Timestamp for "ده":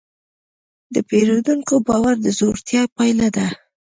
3.37-3.47